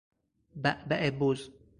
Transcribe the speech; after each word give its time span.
بعبع 0.55 1.09
بز 1.09 1.49